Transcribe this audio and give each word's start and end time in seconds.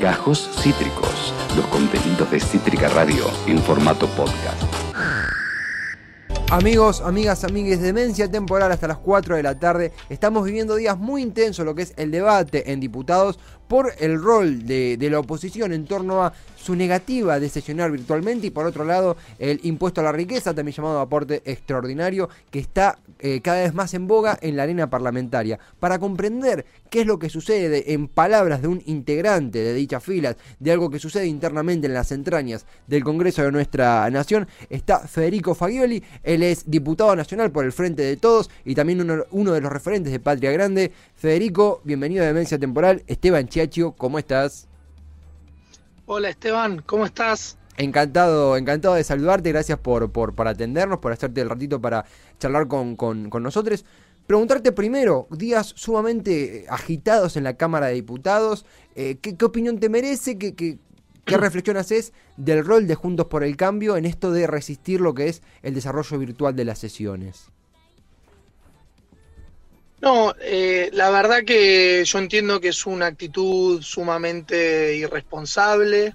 Gajos 0.00 0.48
Cítricos, 0.62 1.34
los 1.56 1.66
contenidos 1.66 2.30
de 2.30 2.38
Cítrica 2.38 2.88
Radio 2.88 3.24
en 3.48 3.58
formato 3.58 4.06
podcast. 4.08 4.62
Amigos, 6.50 7.00
amigas, 7.00 7.42
amigues, 7.42 7.82
demencia 7.82 8.30
temporal 8.30 8.70
hasta 8.70 8.86
las 8.86 8.98
4 8.98 9.34
de 9.34 9.42
la 9.42 9.58
tarde. 9.58 9.92
Estamos 10.08 10.44
viviendo 10.44 10.76
días 10.76 10.96
muy 10.96 11.20
intensos, 11.20 11.64
lo 11.64 11.74
que 11.74 11.82
es 11.82 11.94
el 11.96 12.12
debate 12.12 12.70
en 12.72 12.78
diputados 12.78 13.40
por 13.68 13.92
el 13.98 14.20
rol 14.20 14.66
de, 14.66 14.96
de, 14.96 15.10
la 15.10 15.20
oposición 15.20 15.72
en 15.72 15.84
torno 15.84 16.24
a 16.24 16.32
su 16.56 16.74
negativa 16.74 17.38
de 17.38 17.48
sesionar 17.48 17.90
virtualmente 17.90 18.48
y 18.48 18.50
por 18.50 18.66
otro 18.66 18.84
lado 18.84 19.16
el 19.38 19.60
impuesto 19.62 20.00
a 20.00 20.04
la 20.04 20.12
riqueza, 20.12 20.54
también 20.54 20.74
llamado 20.74 21.00
aporte 21.00 21.42
extraordinario, 21.44 22.28
que 22.50 22.58
está 22.58 22.98
eh, 23.20 23.40
cada 23.40 23.62
vez 23.62 23.74
más 23.74 23.94
en 23.94 24.06
boga 24.06 24.38
en 24.40 24.56
la 24.56 24.62
arena 24.64 24.90
parlamentaria. 24.90 25.58
Para 25.80 25.98
comprender 25.98 26.64
qué 26.90 27.00
es 27.00 27.06
lo 27.06 27.18
que 27.18 27.28
sucede 27.28 27.92
en 27.92 28.08
palabras 28.08 28.62
de 28.62 28.68
un 28.68 28.82
integrante 28.86 29.58
de 29.58 29.74
dichas 29.74 30.02
filas, 30.02 30.36
de 30.60 30.72
algo 30.72 30.90
que 30.90 30.98
sucede 30.98 31.26
internamente 31.26 31.86
en 31.86 31.94
las 31.94 32.12
entrañas 32.12 32.66
del 32.86 33.04
Congreso 33.04 33.42
de 33.42 33.52
nuestra 33.52 34.08
nación, 34.10 34.46
está 34.70 35.00
Federico 35.00 35.54
Fagioli, 35.54 36.02
él 36.22 36.42
es 36.42 36.70
diputado 36.70 37.14
nacional 37.16 37.50
por 37.50 37.64
el 37.64 37.72
Frente 37.72 38.02
de 38.02 38.16
Todos 38.16 38.50
y 38.64 38.74
también 38.74 39.00
uno, 39.00 39.24
uno 39.30 39.52
de 39.52 39.60
los 39.60 39.72
referentes 39.72 40.12
de 40.12 40.20
Patria 40.20 40.52
Grande. 40.52 40.92
Federico, 41.16 41.80
bienvenido 41.84 42.22
a 42.22 42.28
Demencia 42.28 42.58
Temporal. 42.58 43.02
Esteban 43.06 43.48
Chiacho, 43.58 43.90
¿cómo 43.90 44.20
estás? 44.20 44.68
Hola 46.06 46.28
Esteban, 46.28 46.80
¿cómo 46.86 47.04
estás? 47.04 47.58
Encantado, 47.76 48.56
encantado 48.56 48.94
de 48.94 49.02
saludarte, 49.02 49.50
gracias 49.50 49.80
por, 49.80 50.12
por, 50.12 50.32
por 50.36 50.46
atendernos, 50.46 51.00
por 51.00 51.10
hacerte 51.10 51.40
el 51.40 51.50
ratito 51.50 51.80
para 51.80 52.04
charlar 52.38 52.68
con, 52.68 52.94
con, 52.94 53.28
con 53.30 53.42
nosotros. 53.42 53.84
Preguntarte 54.28 54.70
primero, 54.70 55.26
días 55.32 55.72
sumamente 55.74 56.66
agitados 56.68 57.36
en 57.36 57.42
la 57.42 57.56
Cámara 57.56 57.88
de 57.88 57.94
Diputados, 57.94 58.64
eh, 58.94 59.18
¿qué, 59.20 59.36
¿qué, 59.36 59.44
opinión 59.44 59.80
te 59.80 59.88
merece? 59.88 60.38
¿Qué, 60.38 60.54
qué, 60.54 60.78
qué 61.24 61.36
reflexión 61.36 61.78
haces 61.78 62.12
del 62.36 62.64
rol 62.64 62.86
de 62.86 62.94
Juntos 62.94 63.26
por 63.26 63.42
el 63.42 63.56
Cambio 63.56 63.96
en 63.96 64.04
esto 64.04 64.30
de 64.30 64.46
resistir 64.46 65.00
lo 65.00 65.14
que 65.14 65.26
es 65.26 65.42
el 65.64 65.74
desarrollo 65.74 66.16
virtual 66.16 66.54
de 66.54 66.64
las 66.64 66.78
sesiones? 66.78 67.50
No, 70.00 70.32
eh, 70.40 70.90
la 70.92 71.10
verdad 71.10 71.44
que 71.44 72.04
yo 72.04 72.18
entiendo 72.18 72.60
que 72.60 72.68
es 72.68 72.86
una 72.86 73.06
actitud 73.06 73.82
sumamente 73.82 74.94
irresponsable, 74.96 76.14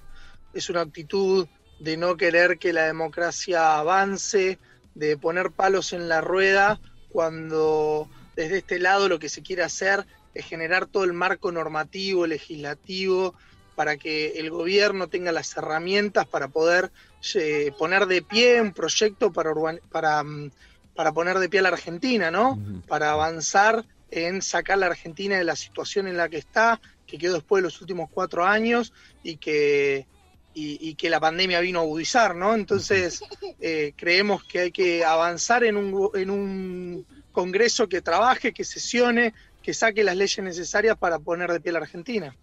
es 0.54 0.70
una 0.70 0.80
actitud 0.80 1.46
de 1.78 1.96
no 1.98 2.16
querer 2.16 2.58
que 2.58 2.72
la 2.72 2.86
democracia 2.86 3.78
avance, 3.78 4.58
de 4.94 5.18
poner 5.18 5.50
palos 5.50 5.92
en 5.92 6.08
la 6.08 6.22
rueda, 6.22 6.80
cuando 7.10 8.08
desde 8.36 8.58
este 8.58 8.78
lado 8.78 9.08
lo 9.08 9.18
que 9.18 9.28
se 9.28 9.42
quiere 9.42 9.62
hacer 9.62 10.06
es 10.32 10.46
generar 10.46 10.86
todo 10.86 11.04
el 11.04 11.12
marco 11.12 11.52
normativo, 11.52 12.26
legislativo, 12.26 13.34
para 13.74 13.96
que 13.98 14.38
el 14.38 14.50
gobierno 14.50 15.08
tenga 15.08 15.30
las 15.30 15.56
herramientas 15.56 16.26
para 16.26 16.48
poder 16.48 16.90
eh, 17.34 17.72
poner 17.78 18.06
de 18.06 18.22
pie 18.22 18.60
un 18.62 18.72
proyecto 18.72 19.32
para, 19.32 19.52
para 19.90 20.22
mm, 20.22 20.50
para 20.94 21.12
poner 21.12 21.38
de 21.38 21.48
pie 21.48 21.60
a 21.60 21.64
la 21.64 21.68
Argentina, 21.70 22.30
¿no? 22.30 22.52
Uh 22.52 22.56
-huh. 22.56 22.82
Para 22.86 23.12
avanzar 23.12 23.84
en 24.10 24.42
sacar 24.42 24.74
a 24.74 24.80
la 24.80 24.86
Argentina 24.86 25.36
de 25.36 25.44
la 25.44 25.56
situación 25.56 26.06
en 26.06 26.16
la 26.16 26.28
que 26.28 26.38
está, 26.38 26.80
que 27.06 27.18
quedó 27.18 27.34
después 27.34 27.62
de 27.62 27.68
los 27.68 27.80
últimos 27.80 28.08
cuatro 28.10 28.44
años 28.44 28.92
y 29.22 29.36
que, 29.36 30.06
y, 30.54 30.78
y 30.88 30.94
que 30.94 31.10
la 31.10 31.20
pandemia 31.20 31.60
vino 31.60 31.80
a 31.80 31.82
agudizar, 31.82 32.36
¿no? 32.36 32.54
Entonces, 32.54 33.22
eh, 33.60 33.92
creemos 33.96 34.44
que 34.44 34.60
hay 34.60 34.70
que 34.72 35.04
avanzar 35.04 35.64
en 35.64 35.76
un, 35.76 36.10
en 36.14 36.30
un 36.30 37.06
Congreso 37.32 37.88
que 37.88 38.00
trabaje, 38.00 38.52
que 38.52 38.64
sesione, 38.64 39.34
que 39.64 39.72
saque 39.72 40.04
las 40.04 40.14
leyes 40.14 40.44
necesarias 40.44 40.94
para 40.98 41.18
poner 41.18 41.50
de 41.50 41.58
pie 41.58 41.70
a 41.70 41.72
la 41.72 41.78
Argentina. 41.78 42.36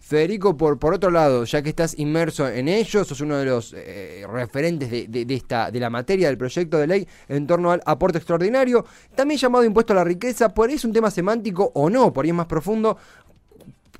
Federico, 0.00 0.56
por, 0.56 0.80
por 0.80 0.94
otro 0.94 1.12
lado, 1.12 1.44
ya 1.44 1.62
que 1.62 1.68
estás 1.68 1.96
inmerso 1.96 2.48
en 2.48 2.66
ello, 2.66 3.04
sos 3.04 3.20
uno 3.20 3.36
de 3.36 3.44
los 3.44 3.72
eh, 3.76 4.26
referentes 4.28 4.90
de, 4.90 5.06
de, 5.06 5.34
esta, 5.34 5.70
de 5.70 5.78
la 5.78 5.90
materia 5.90 6.26
del 6.26 6.36
proyecto 6.36 6.76
de 6.78 6.88
ley 6.88 7.08
en 7.28 7.46
torno 7.46 7.70
al 7.70 7.80
aporte 7.86 8.18
extraordinario, 8.18 8.84
también 9.14 9.38
llamado 9.38 9.62
impuesto 9.62 9.92
a 9.92 9.96
la 9.96 10.02
riqueza, 10.02 10.52
por 10.52 10.68
ahí 10.68 10.74
es 10.74 10.84
un 10.84 10.92
tema 10.92 11.08
semántico 11.08 11.70
o 11.72 11.88
no, 11.88 12.12
por 12.12 12.24
ahí 12.24 12.30
es 12.30 12.36
más 12.36 12.46
profundo. 12.46 12.98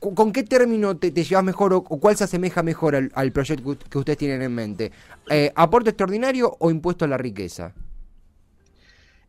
¿Con 0.00 0.32
qué 0.32 0.42
término 0.42 0.96
te, 0.96 1.12
llevas 1.12 1.44
mejor 1.44 1.72
o, 1.72 1.82
cuál 1.82 2.16
se 2.16 2.24
asemeja 2.24 2.64
mejor 2.64 2.96
al, 2.96 3.12
al 3.14 3.30
proyecto 3.30 3.78
que 3.88 3.98
ustedes 3.98 4.18
tienen 4.18 4.42
en 4.42 4.52
mente? 4.52 4.90
Eh, 5.30 5.52
¿Aporte 5.54 5.90
extraordinario 5.90 6.56
o 6.58 6.70
impuesto 6.70 7.04
a 7.04 7.08
la 7.08 7.16
riqueza? 7.16 7.72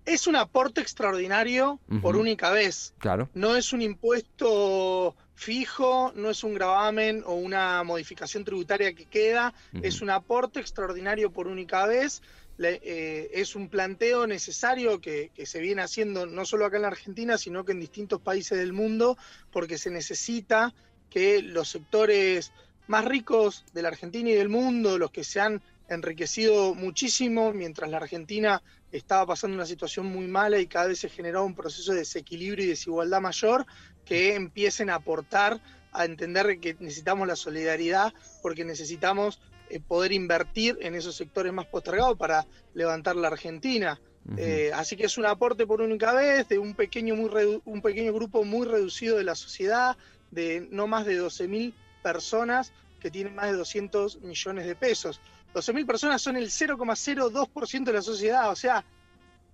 Es 0.07 0.25
un 0.25 0.37
aporte 0.37 0.79
extraordinario 0.79 1.79
uh 1.89 1.95
-huh. 1.95 2.01
por 2.01 2.15
única 2.15 2.49
vez. 2.51 2.93
Claro. 2.97 3.29
No 3.33 3.55
es 3.57 3.73
un 3.73 3.81
impuesto 3.81 5.15
fijo, 5.35 6.13
no 6.15 6.29
es 6.29 6.43
un 6.43 6.53
gravamen 6.55 7.23
o 7.25 7.33
una 7.33 7.83
modificación 7.83 8.43
tributaria 8.45 8.93
que 8.93 9.05
queda, 9.05 9.53
uh 9.73 9.77
-huh. 9.77 9.85
es 9.85 10.01
un 10.01 10.09
aporte 10.09 10.59
extraordinario 10.61 11.31
por 11.31 11.47
única 11.47 11.85
vez. 11.85 12.21
Le, 12.57 12.79
eh, 12.81 13.29
es 13.33 13.55
un 13.55 13.69
planteo 13.69 14.25
necesario 14.25 14.99
que, 14.99 15.29
que, 15.35 15.45
se 15.45 15.59
viene 15.59 15.83
haciendo 15.83 16.25
no 16.25 16.43
solo 16.43 16.65
acá 16.65 16.77
en 16.77 16.83
la 16.83 16.87
Argentina, 16.87 17.37
sino 17.37 17.63
que 17.63 17.73
en 17.73 17.79
distintos 17.79 18.19
países 18.19 18.57
del 18.57 18.73
mundo, 18.73 19.15
porque 19.51 19.77
se 19.77 19.91
necesita 19.91 20.73
que 21.11 21.43
los 21.43 21.69
sectores 21.69 22.51
más 22.87 23.05
ricos 23.05 23.63
de 23.73 23.83
la 23.83 23.89
Argentina 23.89 24.31
y 24.31 24.33
del 24.33 24.49
mundo, 24.49 24.97
los 24.97 25.11
que 25.11 25.23
se 25.23 25.39
han 25.39 25.61
enriquecido 25.89 26.73
muchísimo, 26.73 27.53
mientras 27.53 27.89
la 27.89 27.97
Argentina 27.97 28.61
estaba 28.91 29.25
pasando 29.25 29.55
una 29.55 29.65
situación 29.65 30.05
muy 30.05 30.27
mala 30.27 30.59
y 30.59 30.67
cada 30.67 30.87
vez 30.87 30.99
se 30.99 31.09
generaba 31.09 31.45
un 31.45 31.55
proceso 31.55 31.91
de 31.91 31.99
desequilibrio 31.99 32.65
y 32.65 32.69
desigualdad 32.69 33.21
mayor, 33.21 33.65
que 34.05 34.35
empiecen 34.35 34.89
a 34.89 34.95
aportar 34.95 35.59
a 35.91 36.05
entender 36.05 36.59
que 36.59 36.75
necesitamos 36.79 37.27
la 37.27 37.35
solidaridad 37.35 38.13
porque 38.41 38.63
necesitamos 38.63 39.41
eh, 39.69 39.79
poder 39.79 40.11
invertir 40.11 40.77
en 40.81 40.95
esos 40.95 41.15
sectores 41.15 41.51
más 41.51 41.65
postergados 41.65 42.17
para 42.17 42.45
levantar 42.73 43.15
la 43.15 43.27
Argentina. 43.27 43.99
Uh 44.25 44.31
-huh. 44.31 44.39
eh, 44.39 44.71
así 44.73 44.95
que 44.95 45.05
es 45.05 45.17
un 45.17 45.25
aporte 45.25 45.65
por 45.65 45.81
única 45.81 46.13
vez 46.13 46.47
de 46.47 46.59
un 46.59 46.73
pequeño, 46.73 47.15
muy 47.15 47.61
un 47.65 47.81
pequeño 47.81 48.13
grupo 48.13 48.43
muy 48.43 48.67
reducido 48.67 49.17
de 49.17 49.23
la 49.23 49.35
sociedad, 49.35 49.97
de 50.31 50.67
no 50.71 50.87
más 50.87 51.05
de 51.05 51.21
12.000 51.21 51.73
personas 52.03 52.73
que 52.99 53.11
tienen 53.11 53.35
más 53.35 53.47
de 53.51 53.57
200 53.57 54.21
millones 54.21 54.65
de 54.65 54.75
pesos. 54.75 55.19
12.000 55.57 55.87
personas 55.87 56.21
son 56.21 56.37
el 56.37 56.49
0,02% 56.49 57.83
de 57.83 57.93
la 57.93 58.01
sociedad, 58.03 58.51
o 58.51 58.55
sea, 58.55 58.85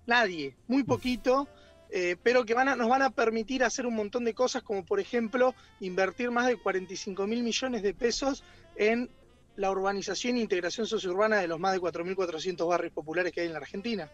nadie, 0.06 0.54
muy 0.68 0.82
poquito, 0.82 1.48
eh, 1.90 2.16
pero 2.22 2.44
que 2.44 2.52
van 2.52 2.68
a, 2.68 2.76
nos 2.76 2.90
van 2.90 3.00
a 3.00 3.10
permitir 3.10 3.64
hacer 3.64 3.86
un 3.86 3.94
montón 3.94 4.24
de 4.24 4.34
cosas, 4.34 4.62
como 4.62 4.84
por 4.84 5.00
ejemplo 5.00 5.54
invertir 5.80 6.30
más 6.30 6.46
de 6.46 6.58
45 6.58 7.26
mil 7.26 7.42
millones 7.42 7.82
de 7.82 7.94
pesos 7.94 8.44
en 8.76 9.08
la 9.56 9.70
urbanización 9.70 10.36
e 10.36 10.40
integración 10.40 10.86
sociourbana 10.86 11.36
de 11.38 11.46
los 11.46 11.60
más 11.60 11.72
de 11.72 11.80
4.400 11.80 12.68
barrios 12.68 12.92
populares 12.92 13.32
que 13.32 13.40
hay 13.40 13.46
en 13.46 13.52
la 13.52 13.60
Argentina. 13.60 14.10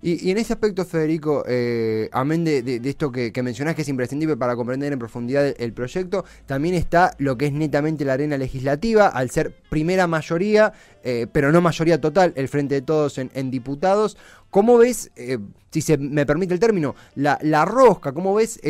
Y, 0.00 0.30
en 0.30 0.38
ese 0.38 0.54
aspecto, 0.54 0.84
Federico, 0.84 1.44
eh, 1.46 2.08
amén 2.12 2.44
de, 2.44 2.80
esto 2.84 3.12
que, 3.12 3.32
que, 3.32 3.42
mencionás 3.42 3.74
que 3.74 3.82
es 3.82 3.88
imprescindible 3.88 4.36
para 4.36 4.56
comprender 4.56 4.92
en 4.92 4.98
profundidad 4.98 5.54
el, 5.58 5.72
proyecto, 5.72 6.24
también 6.46 6.74
está 6.74 7.14
lo 7.18 7.36
que 7.36 7.46
es 7.46 7.52
netamente 7.52 8.04
la 8.04 8.14
arena 8.14 8.38
legislativa, 8.38 9.08
al 9.08 9.30
ser 9.30 9.54
primera 9.68 10.06
mayoría, 10.06 10.72
eh, 11.02 11.26
pero 11.30 11.52
no 11.52 11.60
mayoría 11.60 12.00
total, 12.00 12.32
el 12.36 12.48
Frente 12.48 12.76
de 12.76 12.82
Todos 12.82 13.18
en 13.18 13.50
diputados. 13.50 14.16
¿Cómo 14.54 14.78
ves, 14.78 15.10
eh, 15.16 15.38
si 15.72 15.80
se 15.80 15.98
me 15.98 16.24
permite 16.24 16.54
el 16.54 16.60
término, 16.60 16.94
la, 17.16 17.64
rosca? 17.64 18.12
¿Cómo 18.12 18.36
ves 18.36 18.60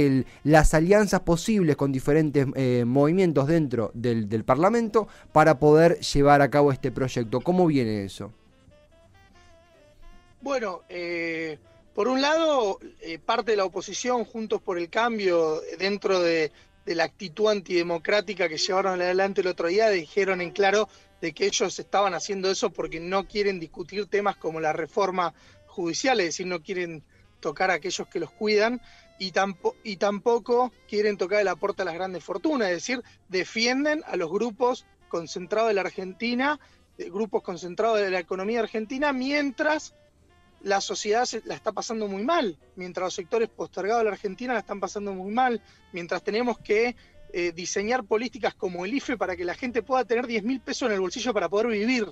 las 0.43 0.73
alianzas 0.73 1.21
posibles 1.21 1.77
con 1.77 1.93
diferentes 1.93 2.47
eh, 2.55 2.85
movimientos 2.87 3.47
dentro 3.47 3.91
del, 3.93 4.45
Parlamento 4.45 5.09
para 5.31 5.59
poder 5.59 6.01
llevar 6.01 6.41
a 6.41 6.49
cabo 6.49 6.73
este 6.73 6.91
proyecto? 6.91 7.43
¿Cómo 7.43 7.67
viene 7.67 8.03
eso? 8.03 8.33
Bueno, 10.41 10.85
eh, 10.89 11.59
por 11.95 12.09
un 12.09 12.23
lado, 12.23 12.79
parte 13.27 13.51
de 13.51 13.59
la 13.59 13.67
oposición, 13.67 14.25
Juntos 14.25 14.63
por 14.63 14.79
el 14.79 14.89
Cambio, 14.89 15.61
dentro 15.79 16.19
de, 16.19 16.51
de 16.87 16.95
la 16.95 17.05
actitud 17.05 17.51
antidemocrática 17.51 18.49
que 18.49 18.57
llevaron 18.57 19.03
adelante 19.03 19.43
el 19.43 19.49
otro 19.49 19.69
día, 19.69 19.91
dijeron 19.91 20.41
en 20.41 20.51
claro 20.51 20.89
de 21.21 21.33
que 21.33 21.47
ellos 21.47 21.79
estaban 21.79 22.15
haciendo 22.15 22.51
eso 22.51 22.71
porque 22.71 23.01
no 23.01 23.27
quieren 23.27 23.61
discutir 23.61 24.07
temas 24.07 24.37
como 24.37 24.61
la 24.61 24.73
reforma 24.73 25.35
judicial, 25.75 26.21
es 26.21 26.27
decir, 26.27 26.47
no 26.47 26.63
quieren 26.63 27.03
tocar 27.41 27.71
a 27.71 27.75
aquellos 27.75 28.09
que 28.09 28.21
los 28.21 28.31
cuidan 28.31 28.81
y, 29.19 29.33
tampo 29.33 29.77
y 29.85 29.97
tampoco 29.97 30.73
quieren 30.89 31.17
tocar 31.17 31.41
el 31.41 31.49
aporte 31.49 31.83
a 31.83 31.85
las 31.85 31.95
grandes 31.95 32.25
fortunas, 32.25 32.69
es 32.69 32.77
decir, 32.77 33.03
defienden 33.29 34.03
a 34.07 34.17
los 34.17 34.31
grupos 34.31 34.87
concentrados 35.09 35.69
de 35.69 35.75
la 35.75 35.83
Argentina, 35.83 36.59
de 36.97 37.11
grupos 37.11 37.43
concentrados 37.43 38.01
de 38.01 38.11
la 38.11 38.21
economía 38.21 38.61
argentina, 38.61 39.13
mientras 39.13 39.95
la 40.63 40.81
sociedad 40.81 41.27
se, 41.27 41.43
la 41.45 41.55
está 41.55 41.73
pasando 41.73 42.09
muy 42.09 42.23
mal, 42.23 42.57
mientras 42.77 43.05
los 43.05 43.15
sectores 43.15 43.51
postergados 43.51 44.01
de 44.01 44.05
la 44.07 44.13
Argentina 44.13 44.55
la 44.55 44.61
están 44.61 44.81
pasando 44.81 45.13
muy 45.13 45.33
mal, 45.33 45.61
mientras 45.93 46.23
tenemos 46.23 46.59
que 46.59 46.97
eh, 47.33 47.53
diseñar 47.53 48.05
políticas 48.05 48.55
como 48.55 48.85
el 48.85 48.95
IFE 48.95 49.17
para 49.17 49.37
que 49.37 49.45
la 49.45 49.55
gente 49.55 49.83
pueda 49.83 50.05
tener 50.05 50.27
10 50.27 50.45
mil 50.45 50.61
pesos 50.61 50.89
en 50.89 50.95
el 50.95 51.01
bolsillo 51.01 51.35
para 51.35 51.49
poder 51.49 51.67
vivir. 51.67 52.07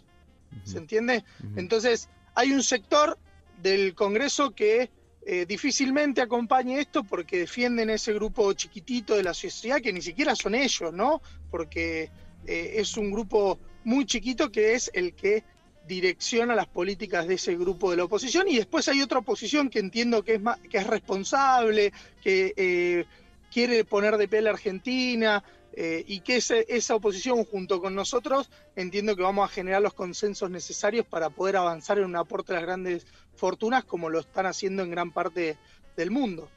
¿Se 0.64 0.76
entiende? 0.76 1.24
Entonces, 1.56 2.10
hay 2.34 2.52
un 2.52 2.62
sector 2.62 3.18
del 3.62 3.94
Congreso 3.94 4.50
que 4.50 4.90
eh, 5.24 5.46
difícilmente 5.46 6.20
acompañe 6.20 6.80
esto 6.80 7.04
porque 7.04 7.38
defienden 7.38 7.90
ese 7.90 8.12
grupo 8.12 8.52
chiquitito 8.54 9.16
de 9.16 9.22
la 9.22 9.32
sociedad 9.32 9.80
que 9.80 9.92
ni 9.92 10.02
siquiera 10.02 10.34
son 10.34 10.56
ellos, 10.56 10.92
¿no? 10.92 11.22
Porque 11.48 12.10
eh, 12.44 12.74
es 12.76 12.96
un 12.96 13.12
grupo 13.12 13.60
muy 13.84 14.04
chiquito 14.04 14.50
que 14.50 14.74
es 14.74 14.90
el 14.94 15.14
que 15.14 15.44
direcciona 15.86 16.54
las 16.54 16.66
políticas 16.66 17.26
de 17.26 17.34
ese 17.34 17.56
grupo 17.56 17.90
de 17.90 17.98
la 17.98 18.04
oposición 18.04 18.48
y 18.48 18.56
después 18.56 18.88
hay 18.88 19.02
otra 19.02 19.18
oposición 19.18 19.68
que 19.68 19.78
entiendo 19.78 20.24
que 20.24 20.34
es, 20.34 20.40
que 20.68 20.78
es 20.78 20.86
responsable, 20.86 21.92
que 22.20 22.54
eh, 22.56 23.04
quiere 23.52 23.84
poner 23.84 24.16
de 24.16 24.28
pie 24.28 24.42
la 24.42 24.50
Argentina 24.50 25.42
y 25.74 26.20
que 26.20 26.36
esa 26.36 26.94
oposición 26.94 27.44
junto 27.44 27.80
con 27.80 27.94
nosotros 27.94 28.50
entiendo 28.76 29.16
que 29.16 29.22
vamos 29.22 29.48
a 29.48 29.52
generar 29.52 29.80
los 29.80 29.94
consensos 29.94 30.50
necesarios 30.50 31.06
para 31.06 31.30
poder 31.30 31.56
avanzar 31.56 31.98
en 31.98 32.04
un 32.04 32.16
aporte 32.16 32.52
a 32.52 32.56
las 32.56 32.64
grandes 32.64 33.06
fortunas 33.34 33.84
como 33.84 34.10
lo 34.10 34.20
están 34.20 34.44
haciendo 34.44 34.82
en 34.82 34.90
gran 34.90 35.12
parte 35.12 35.56
del 35.96 36.10
mundo. 36.10 36.48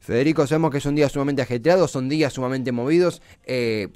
Federico, 0.00 0.46
sabemos 0.46 0.70
que 0.70 0.80
son 0.80 0.94
días 0.94 1.12
sumamente 1.12 1.42
ajetreados, 1.42 1.90
son 1.90 2.08
días 2.08 2.32
sumamente 2.32 2.72
movidos. 2.72 3.20
Eh, 3.44 3.88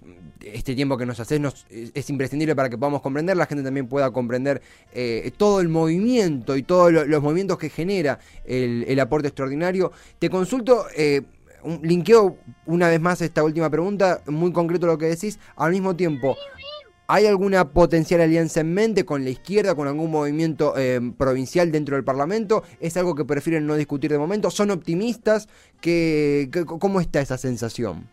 este 0.44 0.74
tiempo 0.74 0.98
que 0.98 1.06
nos 1.06 1.18
haces 1.20 1.40
es 1.70 2.10
imprescindible 2.10 2.54
para 2.54 2.68
que 2.68 2.76
podamos 2.76 3.00
comprender, 3.00 3.34
la 3.34 3.46
gente 3.46 3.64
también 3.64 3.88
pueda 3.88 4.10
comprender 4.10 4.60
eh, 4.92 5.30
todo 5.38 5.60
el 5.60 5.70
movimiento 5.70 6.54
y 6.56 6.64
todos 6.64 6.92
los 6.92 7.22
movimientos 7.22 7.56
que 7.56 7.70
genera 7.70 8.18
el, 8.44 9.00
aporte 9.00 9.28
extraordinario. 9.28 9.90
Te 10.18 10.28
consulto, 10.28 10.84
eh, 10.94 11.22
linkeo 11.82 12.36
una 12.66 12.88
vez 12.88 13.00
más 13.00 13.20
esta 13.20 13.42
última 13.42 13.70
pregunta, 13.70 14.22
muy 14.26 14.52
concreto 14.52 14.86
lo 14.86 14.98
que 14.98 15.06
decís. 15.06 15.38
Al 15.56 15.72
mismo 15.72 15.96
tiempo, 15.96 16.36
¿Hay 17.08 17.26
alguna 17.26 17.72
potencial 17.72 18.22
alianza 18.22 18.60
en 18.60 18.72
mente 18.72 19.04
con 19.04 19.22
la 19.22 19.28
izquierda, 19.28 19.74
con 19.74 19.86
algún 19.86 20.10
movimiento 20.10 20.72
eh, 20.78 20.98
provincial 21.18 21.70
dentro 21.70 21.96
del 21.96 22.04
Parlamento? 22.04 22.62
¿Es 22.80 22.96
algo 22.96 23.14
que 23.14 23.26
prefieren 23.26 23.66
no 23.66 23.74
discutir 23.74 24.10
de 24.10 24.16
momento? 24.16 24.50
¿Son 24.50 24.70
optimistas? 24.70 25.46
¿Cómo 26.64 27.00
está 27.02 27.20
esa 27.20 27.36
sensación? 27.36 28.08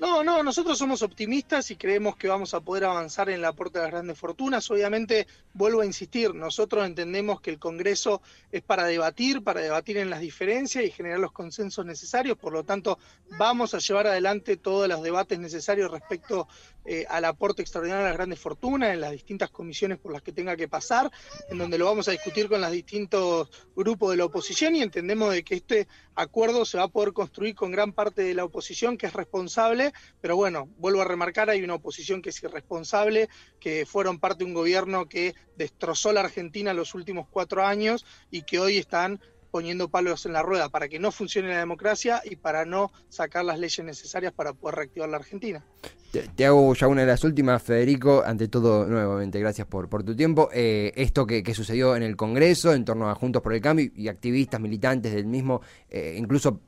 No, 0.00 0.24
no, 0.24 0.42
nosotros 0.42 0.78
somos 0.78 1.02
optimistas 1.02 1.70
y 1.70 1.76
creemos 1.76 2.16
que 2.16 2.26
vamos 2.26 2.54
a 2.54 2.60
poder 2.60 2.84
avanzar 2.84 3.28
en 3.28 3.34
el 3.34 3.44
aporte 3.44 3.78
de 3.78 3.84
las 3.84 3.92
grandes 3.92 4.18
fortunas. 4.18 4.70
Obviamente, 4.70 5.26
vuelvo 5.52 5.82
a 5.82 5.84
insistir, 5.84 6.34
nosotros 6.34 6.86
entendemos 6.86 7.42
que 7.42 7.50
el 7.50 7.58
Congreso 7.58 8.22
es 8.50 8.62
para 8.62 8.86
debatir, 8.86 9.44
para 9.44 9.60
debatir 9.60 9.98
en 9.98 10.08
las 10.08 10.20
diferencias 10.20 10.86
y 10.86 10.90
generar 10.90 11.18
los 11.18 11.32
consensos 11.32 11.84
necesarios. 11.84 12.38
Por 12.38 12.54
lo 12.54 12.64
tanto, 12.64 12.98
vamos 13.38 13.74
a 13.74 13.78
llevar 13.78 14.06
adelante 14.06 14.56
todos 14.56 14.88
los 14.88 15.02
debates 15.02 15.38
necesarios 15.38 15.90
respecto 15.90 16.48
eh, 16.86 17.04
al 17.10 17.26
aporte 17.26 17.60
extraordinario 17.60 18.06
a 18.06 18.08
las 18.08 18.16
grandes 18.16 18.40
fortunas 18.40 18.94
en 18.94 19.02
las 19.02 19.12
distintas 19.12 19.50
comisiones 19.50 19.98
por 19.98 20.12
las 20.12 20.22
que 20.22 20.32
tenga 20.32 20.56
que 20.56 20.66
pasar, 20.66 21.10
en 21.50 21.58
donde 21.58 21.76
lo 21.76 21.84
vamos 21.84 22.08
a 22.08 22.12
discutir 22.12 22.48
con 22.48 22.62
los 22.62 22.70
distintos 22.70 23.50
grupos 23.76 24.12
de 24.12 24.16
la 24.16 24.24
oposición 24.24 24.74
y 24.74 24.80
entendemos 24.80 25.30
de 25.30 25.42
que 25.42 25.56
este 25.56 25.88
acuerdo 26.14 26.64
se 26.64 26.78
va 26.78 26.84
a 26.84 26.88
poder 26.88 27.12
construir 27.12 27.54
con 27.54 27.70
gran 27.70 27.92
parte 27.92 28.22
de 28.22 28.32
la 28.32 28.44
oposición 28.44 28.96
que 28.96 29.06
es 29.06 29.12
responsable, 29.12 29.89
pero 30.20 30.36
bueno, 30.36 30.68
vuelvo 30.78 31.02
a 31.02 31.04
remarcar, 31.04 31.50
hay 31.50 31.62
una 31.62 31.74
oposición 31.74 32.22
que 32.22 32.30
es 32.30 32.42
irresponsable, 32.42 33.28
que 33.58 33.86
fueron 33.86 34.18
parte 34.18 34.44
de 34.44 34.48
un 34.48 34.54
gobierno 34.54 35.08
que 35.08 35.34
destrozó 35.56 36.12
la 36.12 36.20
Argentina 36.20 36.74
los 36.74 36.94
últimos 36.94 37.26
cuatro 37.28 37.64
años 37.64 38.06
y 38.30 38.42
que 38.42 38.58
hoy 38.58 38.78
están 38.78 39.20
poniendo 39.50 39.88
palos 39.88 40.26
en 40.26 40.32
la 40.32 40.42
rueda 40.42 40.68
para 40.68 40.88
que 40.88 40.98
no 40.98 41.10
funcione 41.10 41.48
la 41.48 41.58
democracia 41.58 42.22
y 42.24 42.36
para 42.36 42.64
no 42.64 42.92
sacar 43.08 43.44
las 43.44 43.58
leyes 43.58 43.84
necesarias 43.84 44.32
para 44.32 44.52
poder 44.52 44.76
reactivar 44.76 45.08
la 45.08 45.16
Argentina. 45.16 45.64
Te, 46.10 46.44
hago 46.44 46.74
ya 46.74 46.88
una 46.88 47.02
de 47.02 47.06
las 47.06 47.22
últimas, 47.22 47.62
Federico. 47.62 48.24
Ante 48.26 48.48
todo, 48.48 48.84
nuevamente, 48.86 49.38
gracias 49.38 49.68
por, 49.68 49.88
tu 50.02 50.16
tiempo. 50.16 50.48
Eh, 50.52 50.92
esto 50.96 51.24
que, 51.24 51.54
sucedió 51.54 51.94
en 51.94 52.02
el 52.02 52.16
Congreso 52.16 52.72
en 52.72 52.84
torno 52.84 53.08
a 53.08 53.14
Juntos 53.14 53.42
por 53.42 53.54
el 53.54 53.60
Cambio 53.60 53.90
y 53.94 54.08
activistas, 54.08 54.60
militantes 54.60 55.12
del 55.12 55.26
mismo, 55.26 55.60
eh, 55.88 56.16
incluso 56.18 56.60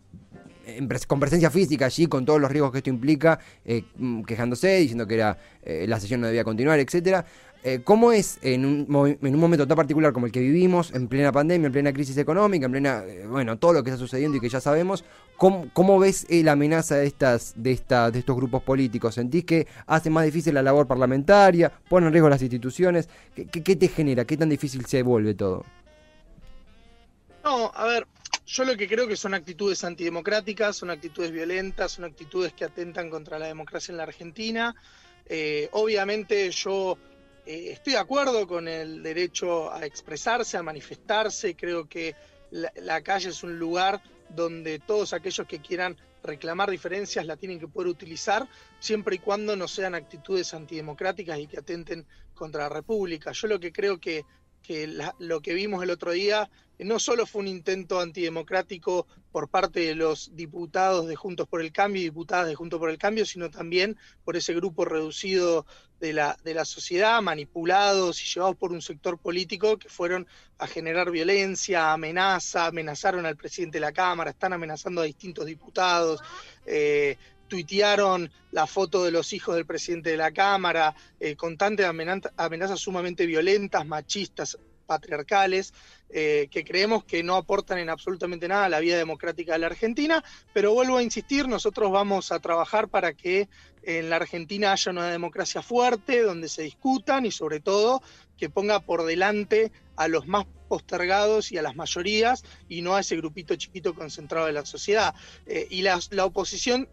con 1.07 1.21
presencia 1.21 1.51
física 1.51 1.87
allí, 1.87 2.07
con 2.07 2.25
todos 2.25 2.41
los 2.41 2.51
riesgos 2.51 2.73
que 2.73 2.79
esto 2.79 2.91
implica, 2.91 3.39
eh, 3.65 3.85
mm, 3.97 4.23
quejándose, 4.23 4.77
diciendo 4.77 5.07
que 5.07 5.15
era 5.15 5.39
la 5.65 6.01
sesión 6.01 6.21
no 6.21 6.27
debía 6.27 6.43
continuar, 6.43 6.81
etcétera. 6.81 7.25
Eh, 7.65 7.81
¿Cómo 7.85 8.11
es 8.11 8.41
en 8.43 8.65
un, 8.67 9.19
en 9.23 9.35
un, 9.35 9.41
momento 9.41 9.69
tan 9.69 9.77
particular 9.77 10.13
como 10.13 10.27
el 10.27 10.33
que 10.33 10.41
vivimos, 10.41 10.93
en 10.93 11.07
plena 11.07 11.31
pandemia, 11.31 11.67
en 11.67 11.73
plena 11.73 11.93
crisis 11.93 12.17
económica, 12.17 12.67
en 12.67 12.73
plena, 12.73 13.05
eh, 13.07 13.25
bueno, 13.25 13.57
todo 13.57 13.73
lo 13.73 13.85
que 13.85 13.91
está 13.91 13.99
sucediendo 14.01 14.37
y 14.37 14.41
que 14.41 14.49
ya 14.49 14.61
sabemos, 14.61 15.05
cómo, 15.37 15.99
ves 16.01 16.27
eh, 16.29 16.43
la 16.43 16.53
amenaza 16.53 16.97
de, 16.97 17.07
estas, 17.07 17.53
de, 17.55 17.71
esta, 17.71 18.11
de 18.11 18.19
estos 18.19 18.35
grupos 18.35 18.65
políticos? 18.65 19.15
¿Sentís 19.15 19.45
que 19.45 19.69
hace 19.87 20.11
más 20.11 20.25
difícil 20.25 20.55
la 20.55 20.63
labor 20.63 20.89
parlamentaria, 20.89 21.71
pone 21.89 22.09
en 22.09 22.13
riesgo 22.13 22.29
las 22.29 22.43
instituciones? 22.43 23.09
¿Qué, 23.33 23.47
qué 23.47 23.77
te 23.77 23.87
genera? 23.87 24.25
¿Qué 24.25 24.37
tan 24.37 24.49
difícil 24.49 24.85
se 24.87 25.05
vuelve 25.05 25.35
todo? 25.35 25.65
No, 27.45 27.71
a 27.75 27.87
ver, 27.87 28.07
yo 28.53 28.65
lo 28.65 28.77
que 28.77 28.87
creo 28.87 29.09
que 29.09 29.17
son 29.17 29.33
actitudes 29.33 29.83
antidemocráticas, 29.83 30.77
son 30.77 30.91
actitudes 30.91 31.31
violentas, 31.31 31.93
son 31.93 32.05
actitudes 32.05 32.53
que 32.53 32.67
atentan 32.67 33.09
contra 33.09 33.39
la 33.39 33.47
democracia 33.47 33.93
en 33.93 33.97
la 33.97 34.03
Argentina. 34.03 34.75
obviamente 35.73 36.51
yo 36.51 36.99
eh, 37.45 37.73
estoy 37.73 37.95
de 37.95 37.99
acuerdo 37.99 38.47
con 38.47 38.69
el 38.69 39.03
derecho 39.03 39.73
a 39.73 39.85
expresarse, 39.85 40.57
a 40.57 40.63
manifestarse. 40.63 41.57
Creo 41.57 41.89
que 41.89 42.15
la, 42.51 43.01
calle 43.01 43.31
es 43.31 43.43
un 43.43 43.59
lugar 43.59 44.03
donde 44.29 44.79
todos 44.79 45.13
aquellos 45.13 45.47
que 45.47 45.61
quieran 45.61 45.97
reclamar 46.23 46.71
diferencias 46.71 47.27
la 47.27 47.37
tienen 47.37 47.59
que 47.59 47.67
poder 47.67 47.89
utilizar, 47.89 48.49
siempre 48.79 49.17
y 49.17 49.19
cuando 49.19 49.57
no 49.57 49.67
sean 49.67 49.95
actitudes 49.95 50.55
antidemocráticas 50.55 51.39
y 51.39 51.49
que 51.49 51.59
atenten 51.59 52.07
contra 52.35 52.65
la 52.65 52.69
República. 52.69 53.33
Yo 53.33 53.49
lo 53.49 53.59
que 53.59 53.73
creo 53.73 53.99
que, 53.99 54.25
lo 55.19 55.41
que 55.41 55.55
vimos 55.55 55.83
el 55.83 55.91
otro 55.91 56.13
día 56.13 56.51
no 56.79 56.99
solo 56.99 57.27
fue 57.27 57.43
un 57.43 57.49
intento 57.49 58.01
antidemocrático 58.01 59.07
por 59.31 59.49
parte 59.49 59.81
de 59.81 59.95
los 59.95 60.35
diputados 60.35 61.07
de 61.07 61.17
Juntos 61.17 61.49
por 61.49 61.61
el 61.61 61.73
Cambio 61.73 62.03
y 62.03 62.07
diputadas 62.07 62.47
de 62.47 62.55
Juntos 62.55 62.79
por 62.79 62.91
el 62.91 62.99
Cambio, 62.99 63.25
sino 63.25 63.51
también 63.51 63.97
por 64.25 64.37
ese 64.37 64.55
grupo 64.55 64.85
reducido 64.85 65.67
de 66.01 66.13
la, 66.13 66.37
de 66.43 66.55
la 66.55 66.65
sociedad, 66.65 67.23
manipulados 67.23 68.21
y 68.23 68.27
llevados 68.27 68.57
por 68.57 68.73
un 68.73 68.83
sector 68.83 69.19
político 69.19 69.79
que 69.79 69.89
fueron 69.89 70.27
a 70.59 70.67
generar 70.67 71.11
violencia, 71.11 71.93
amenaza, 71.93 72.67
amenazaron 72.67 73.27
al 73.27 73.37
presidente 73.37 73.77
de 73.77 73.83
la 73.83 73.93
Cámara, 73.93 74.31
están 74.31 74.53
amenazando 74.53 75.01
a 75.01 75.05
distintos 75.05 75.47
diputados. 75.47 76.21
Eh, 76.67 77.17
tuitearon 77.53 78.31
la 78.51 78.67
foto 78.67 79.05
de 79.05 79.11
los 79.11 79.35
hijos 79.35 79.55
del 79.55 79.67
presidente 79.67 80.09
de 80.09 80.17
la 80.17 80.33
Cámara, 80.33 80.95
eh, 81.21 81.37
con 81.37 81.59
tantas 81.59 81.85
amenazas 81.85 82.81
sumamente 82.81 83.27
violentas, 83.27 83.85
machistas, 83.85 84.57
patriarcales, 84.87 85.75
eh, 86.09 86.49
que 86.51 86.65
creemos 86.65 87.05
que 87.05 87.23
no 87.23 87.37
aportan 87.37 87.77
en 87.77 87.91
absolutamente 87.91 88.49
nada 88.49 88.65
a 88.65 88.69
la 88.71 88.81
vida 88.81 88.97
democrática 88.97 89.53
de 89.53 89.59
la 89.59 89.67
Argentina, 89.67 90.25
pero 90.55 90.73
vuelvo 90.73 90.97
a 90.97 91.03
insistir, 91.03 91.47
nosotros 91.47 91.93
vamos 91.93 92.33
a 92.33 92.41
trabajar 92.41 92.89
para 92.89 93.13
que 93.13 93.51
en 93.83 94.09
la 94.09 94.17
Argentina 94.17 94.73
haya 94.73 94.93
una 94.93 95.11
democracia 95.11 95.61
fuerte, 95.61 96.23
donde 96.23 96.49
se 96.49 96.63
discutan 96.63 97.27
y 97.27 97.33
sobre 97.33 97.61
todo 97.61 98.03
que 98.39 98.49
ponga 98.49 98.81
por 98.81 99.05
delante 99.05 99.73
a 99.97 100.09
los 100.09 100.27
más 100.27 100.47
postergados 100.69 101.53
y 101.53 101.59
a 101.59 101.63
las 101.63 101.77
mayorías 101.77 102.45
y 102.67 102.81
no 102.81 102.95
a 102.95 103.01
ese 103.01 103.15
grupito 103.17 103.55
chiquito 103.57 103.95
concentrado 103.95 104.47
de 104.47 104.53
la 104.53 104.65
sociedad. 104.65 105.15
Eh, 105.45 105.67
y 105.69 105.83
la, 105.83 106.01
la 106.11 106.25
oposición 106.25 106.89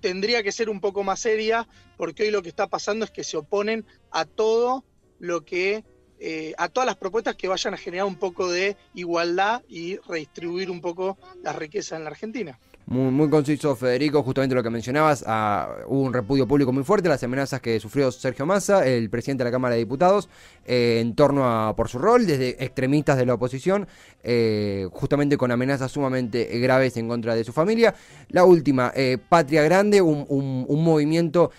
tendría 0.00 0.42
que 0.42 0.52
ser 0.52 0.68
un 0.68 0.80
poco 0.80 1.02
más 1.02 1.20
seria 1.20 1.66
porque 1.96 2.24
hoy 2.24 2.30
lo 2.30 2.42
que 2.42 2.48
está 2.48 2.66
pasando 2.66 3.04
es 3.04 3.10
que 3.10 3.24
se 3.24 3.36
oponen 3.36 3.84
a 4.10 4.24
todo 4.24 4.84
lo 5.18 5.44
que 5.44 5.84
eh, 6.18 6.54
a 6.56 6.68
todas 6.70 6.86
las 6.86 6.96
propuestas 6.96 7.36
que 7.36 7.48
vayan 7.48 7.74
a 7.74 7.76
generar 7.76 8.06
un 8.06 8.16
poco 8.16 8.50
de 8.50 8.76
igualdad 8.94 9.62
y 9.68 9.96
redistribuir 9.98 10.70
un 10.70 10.80
poco 10.80 11.18
la 11.42 11.52
riqueza 11.52 11.96
en 11.96 12.04
la 12.04 12.10
Argentina. 12.10 12.58
Muy, 12.88 13.28
conciso, 13.28 13.74
Federico, 13.74 14.22
justamente 14.22 14.54
lo 14.54 14.62
que 14.62 14.70
mencionabas, 14.70 15.24
ah, 15.26 15.78
hubo 15.88 16.02
un 16.02 16.12
repudio 16.12 16.46
público 16.46 16.72
muy 16.72 16.84
fuerte, 16.84 17.08
las 17.08 17.20
amenazas 17.24 17.60
que 17.60 17.80
sufrió 17.80 18.12
Sergio 18.12 18.46
Massa, 18.46 18.86
el 18.86 19.10
presidente 19.10 19.42
de 19.42 19.50
la 19.50 19.52
Cámara 19.52 19.74
de 19.74 19.80
Diputados, 19.80 20.28
eh, 20.64 21.00
en 21.00 21.16
torno 21.16 21.44
a 21.44 21.74
por 21.74 21.88
su 21.88 21.98
rol, 21.98 22.26
desde 22.26 22.50
extremistas 22.64 23.18
de 23.18 23.26
la 23.26 23.34
oposición, 23.34 23.88
eh, 24.22 24.86
justamente 24.92 25.36
con 25.36 25.50
amenazas 25.50 25.90
sumamente 25.90 26.44
graves 26.60 26.96
en 26.96 27.08
contra 27.08 27.34
de 27.34 27.42
su 27.42 27.52
familia. 27.52 27.92
La 28.28 28.44
última, 28.44 28.92
Patria 29.28 29.64
Grande, 29.64 30.00
un, 30.00 30.24
un 30.28 30.84
movimiento 30.84 31.50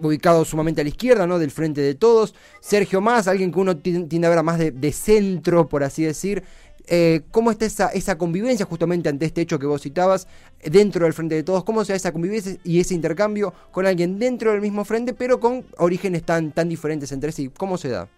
ubicado 0.00 0.44
sumamente 0.44 0.80
a 0.80 0.84
la 0.84 0.90
izquierda, 0.90 1.26
¿no? 1.26 1.38
Del 1.38 1.50
frente 1.50 1.80
de 1.80 1.94
todos. 1.94 2.34
Sergio 2.60 3.00
Más, 3.00 3.28
alguien 3.28 3.52
que 3.52 3.58
uno 3.58 3.76
tiende 3.78 4.26
a 4.26 4.30
ver 4.30 4.42
más 4.42 4.58
de, 4.58 4.92
centro, 4.92 5.68
por 5.68 5.84
así 5.84 6.04
decir. 6.04 6.44
Eh, 6.90 7.20
¿Cómo 7.30 7.50
está 7.50 7.66
esa, 7.66 7.88
esa 7.88 8.16
convivencia 8.16 8.64
justamente 8.64 9.08
ante 9.08 9.26
este 9.26 9.42
hecho 9.42 9.58
que 9.58 9.66
vos 9.66 9.82
citabas 9.82 10.26
dentro 10.64 11.04
del 11.04 11.12
frente 11.12 11.34
de 11.34 11.42
todos? 11.42 11.64
¿Cómo 11.64 11.84
se 11.84 11.92
da 11.92 11.96
esa 11.96 12.12
convivencia 12.12 12.56
y 12.64 12.80
ese 12.80 12.94
intercambio 12.94 13.52
con 13.70 13.86
alguien 13.86 14.18
dentro 14.18 14.52
del 14.52 14.62
mismo 14.62 14.84
frente, 14.84 15.12
pero 15.12 15.38
con 15.38 15.66
orígenes 15.76 16.22
tan, 16.24 16.52
tan 16.52 16.68
diferentes 16.68 17.12
entre 17.12 17.32
sí? 17.32 17.50
¿Cómo 17.56 17.76
se 17.76 17.90
da? 17.90 18.08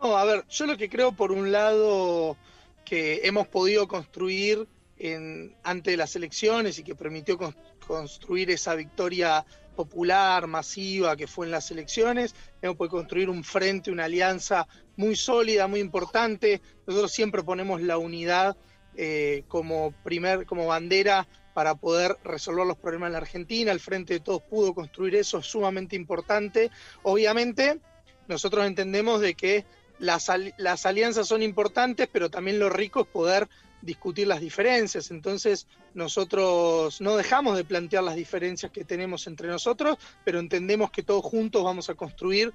No, 0.00 0.16
a 0.16 0.24
ver, 0.24 0.44
yo 0.48 0.66
lo 0.66 0.76
que 0.76 0.88
creo 0.88 1.12
por 1.12 1.32
un 1.32 1.52
lado 1.52 2.36
que 2.84 3.20
hemos 3.24 3.46
podido 3.48 3.88
construir 3.88 4.66
en, 4.98 5.54
ante 5.64 5.96
las 5.96 6.16
elecciones 6.16 6.78
y 6.78 6.82
que 6.82 6.94
permitió 6.94 7.36
construir 7.86 8.50
esa 8.50 8.74
victoria 8.74 9.44
popular, 9.76 10.46
masiva 10.46 11.16
que 11.16 11.26
fue 11.26 11.46
en 11.46 11.52
las 11.52 11.70
elecciones, 11.70 12.34
hemos 12.62 12.76
podido 12.76 12.96
construir 12.96 13.28
un 13.28 13.44
frente, 13.44 13.90
una 13.90 14.04
alianza 14.04 14.66
muy 14.96 15.14
sólida, 15.14 15.66
muy 15.66 15.80
importante. 15.80 16.60
Nosotros 16.86 17.12
siempre 17.12 17.42
ponemos 17.42 17.82
la 17.82 17.98
unidad 17.98 18.56
eh, 18.96 19.44
como 19.48 19.92
primer, 20.02 20.46
como 20.46 20.66
bandera 20.66 21.28
para 21.54 21.74
poder 21.74 22.16
resolver 22.24 22.66
los 22.66 22.78
problemas 22.78 23.08
en 23.08 23.12
la 23.12 23.18
Argentina. 23.18 23.72
El 23.72 23.80
Frente 23.80 24.14
de 24.14 24.20
Todos 24.20 24.42
pudo 24.42 24.74
construir 24.74 25.14
eso, 25.14 25.38
es 25.38 25.46
sumamente 25.46 25.94
importante. 25.96 26.70
Obviamente, 27.02 27.80
nosotros 28.28 28.66
entendemos 28.66 29.20
de 29.20 29.34
que 29.34 29.64
las, 29.98 30.30
las 30.58 30.86
alianzas 30.86 31.28
son 31.28 31.42
importantes, 31.42 32.08
pero 32.10 32.30
también 32.30 32.58
lo 32.58 32.68
rico 32.68 33.00
es 33.00 33.06
poder 33.06 33.48
discutir 33.82 34.26
las 34.26 34.40
diferencias. 34.40 35.10
Entonces, 35.10 35.66
nosotros 35.94 37.00
no 37.00 37.16
dejamos 37.16 37.56
de 37.56 37.64
plantear 37.64 38.04
las 38.04 38.16
diferencias 38.16 38.72
que 38.72 38.84
tenemos 38.84 39.26
entre 39.26 39.48
nosotros, 39.48 39.98
pero 40.24 40.38
entendemos 40.38 40.90
que 40.90 41.02
todos 41.02 41.24
juntos 41.24 41.62
vamos 41.62 41.88
a 41.88 41.94
construir 41.94 42.52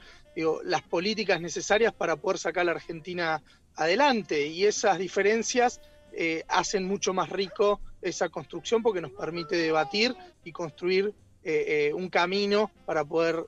las 0.64 0.82
políticas 0.84 1.42
necesarias 1.42 1.94
para 1.94 2.16
poder 2.16 2.38
sacar 2.38 2.62
a 2.62 2.66
la 2.66 2.72
Argentina 2.72 3.42
adelante. 3.76 4.48
Y 4.48 4.66
esas 4.66 4.98
diferencias 4.98 5.82
eh, 6.14 6.44
hacen 6.50 6.86
mucho 6.86 7.14
más 7.14 7.30
rico 7.30 7.80
esa 8.02 8.30
construcción 8.30 8.84
porque 8.84 9.00
nos 9.00 9.12
permite 9.12 9.56
debatir 9.56 10.16
y 10.44 10.52
construir 10.52 11.14
eh, 11.44 11.88
eh, 11.90 11.94
un 11.94 12.10
camino 12.10 12.70
para 12.86 13.06
poder 13.06 13.46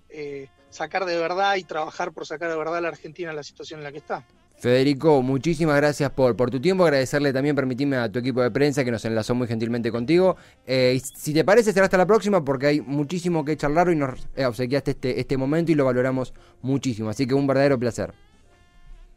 sacar 0.70 1.06
de 1.06 1.18
verdad 1.18 1.56
y 1.58 1.64
trabajar 1.64 2.12
por 2.14 2.26
sacar 2.26 2.50
de 2.50 2.58
verdad 2.58 2.78
a 2.78 2.82
la 2.82 2.88
Argentina 2.88 3.30
en 3.30 3.36
la 3.36 3.44
situación 3.44 3.80
en 3.80 3.84
la 3.84 3.92
que 3.92 4.00
está. 4.00 4.26
Federico, 4.64 5.22
muchísimas 5.22 5.76
gracias 5.76 6.10
por, 6.12 6.38
por 6.38 6.50
tu 6.50 6.62
tiempo. 6.62 6.86
Agradecerle 6.86 7.34
también, 7.34 7.54
permitirme 7.54 7.98
a 7.98 8.10
tu 8.10 8.20
equipo 8.20 8.42
de 8.42 8.50
prensa 8.50 8.86
que 8.86 8.92
nos 8.92 9.04
enlazó 9.04 9.36
muy 9.36 9.46
gentilmente 9.46 9.92
contigo. 9.92 10.38
Eh, 10.66 11.02
si 11.04 11.34
te 11.34 11.44
parece, 11.44 11.74
será 11.74 11.88
hasta 11.88 11.98
la 11.98 12.06
próxima 12.06 12.46
porque 12.46 12.68
hay 12.68 12.80
muchísimo 12.80 13.44
que 13.44 13.58
charlar 13.58 13.92
y 13.92 13.98
nos 13.98 14.26
obsequiaste 14.38 14.92
este, 14.92 15.20
este 15.20 15.36
momento 15.36 15.74
y 15.74 15.76
lo 15.76 15.84
valoramos 15.84 16.34
muchísimo. 16.62 17.10
Así 17.10 17.28
que 17.28 17.34
un 17.34 17.46
verdadero 17.46 17.78
placer. 17.78 18.14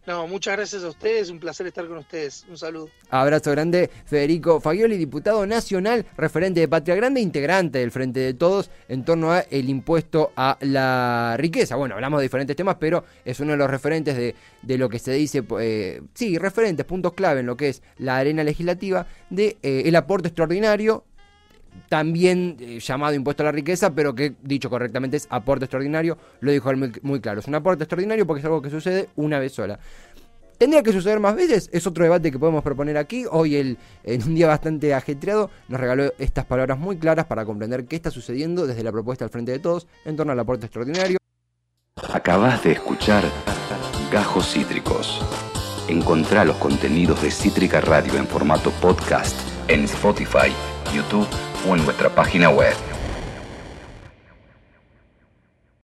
No, 0.07 0.29
muchas 0.29 0.57
gracias 0.57 0.85
a 0.85 0.89
ustedes, 0.89 1.31
un 1.31 1.41
placer 1.41 1.67
estar 1.67 1.87
con 1.89 1.99
ustedes. 1.99 2.47
Un 2.49 2.57
saludo. 2.57 2.91
Abrazo 3.11 3.51
grande, 3.51 3.91
Federico 4.05 4.61
Fagioli, 4.61 4.97
diputado 4.97 5.45
nacional, 5.47 6.07
referente 6.17 6.61
de 6.61 6.69
Patria 6.69 6.95
Grande, 6.95 7.21
integrante 7.21 7.81
del 7.81 7.91
Frente 7.91 8.21
de 8.21 8.35
Todos 8.35 8.71
en 8.89 9.05
torno 9.05 9.33
a 9.33 9.41
el 9.41 9.69
impuesto 9.69 10.33
a 10.37 10.59
la 10.61 11.35
riqueza. 11.39 11.75
Bueno, 11.75 11.97
hablamos 11.97 12.21
de 12.21 12.25
diferentes 12.25 12.55
temas, 12.55 12.77
pero 12.79 13.05
es 13.25 13.41
uno 13.41 13.53
de 13.53 13.59
los 13.59 13.69
referentes 13.69 14.17
de, 14.17 14.37
de 14.63 14.79
lo 14.79 14.89
que 14.89 15.01
se 15.01 15.13
dice, 15.13 15.43
eh, 15.61 16.01
sí, 16.15 16.39
referentes, 16.39 16.87
puntos 16.87 17.13
clave 17.15 17.41
en 17.41 17.47
lo 17.47 17.57
que 17.57 17.71
es 17.71 17.83
la 17.99 18.17
arena 18.17 18.45
legislativa 18.45 19.09
de 19.31 19.57
eh, 19.63 19.83
el 19.87 19.97
aporte 19.97 20.29
extraordinario 20.29 21.05
también 21.89 22.57
eh, 22.61 22.79
llamado 22.81 23.15
impuesto 23.15 23.43
a 23.43 23.47
la 23.47 23.53
riqueza, 23.53 23.95
pero 23.95 24.15
que 24.15 24.35
dicho 24.43 24.71
correctamente 24.71 25.17
es 25.17 25.27
aporte 25.31 25.65
extraordinario, 25.65 26.19
lo 26.41 26.53
dijo 26.53 26.71
él 26.71 26.93
muy, 27.03 27.21
claro, 27.21 27.41
es 27.41 27.49
un 27.49 27.55
aporte 27.55 27.85
extraordinario 27.85 28.27
porque 28.27 28.41
es 28.41 28.45
algo 28.45 28.63
que 28.63 28.71
sucede 28.71 29.09
una 29.17 29.39
vez 29.39 29.53
sola. 29.53 29.79
¿Tendría 30.59 30.83
que 30.83 30.93
suceder 30.93 31.21
más 31.21 31.37
veces? 31.37 31.69
Es 31.71 31.87
otro 31.87 32.05
debate 32.05 32.33
que 32.33 32.39
podemos 32.39 32.65
proponer 32.65 32.97
aquí. 32.97 33.27
Hoy, 33.31 33.57
el, 33.57 33.77
en 34.05 34.23
un 34.23 34.35
día 34.35 34.47
bastante 34.47 34.95
ajetreado, 34.95 35.51
nos 35.69 35.79
regaló 35.79 36.15
estas 36.19 36.47
palabras 36.47 36.79
muy 36.79 36.97
claras 36.97 37.27
para 37.27 37.45
comprender 37.45 37.85
qué 37.85 37.97
está 37.97 38.11
sucediendo 38.11 38.67
desde 38.67 38.83
la 38.83 38.91
propuesta 38.91 39.25
al 39.27 39.31
frente 39.31 39.53
de 39.53 39.59
todos 39.59 39.87
en 40.07 40.17
torno 40.17 40.33
al 40.33 40.41
aporte 40.41 40.65
extraordinario. 40.65 41.19
Acabas 42.11 42.65
de 42.65 42.73
escuchar 42.73 43.23
Gajos 44.11 44.53
Cítricos. 44.53 45.21
Encontrá 45.89 46.45
los 46.45 46.57
contenidos 46.57 47.23
de 47.23 47.31
Cítrica 47.31 47.83
Radio 47.83 48.17
en 48.17 48.27
formato 48.27 48.71
podcast 48.81 49.37
en 49.69 49.85
Spotify, 49.85 50.51
YouTube 50.95 51.29
o 51.69 51.77
en 51.77 51.85
nuestra 51.85 52.09
página 52.09 52.49
web. 52.49 52.96